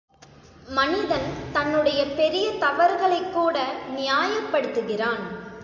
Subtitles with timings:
[0.67, 3.73] மனிதன் தன்னுடைய பெரிய தவறுகளைக் கூட
[3.95, 5.19] நியாயப்படுத்துகிறான்.